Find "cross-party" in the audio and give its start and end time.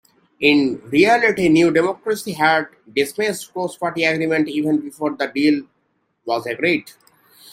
3.53-4.03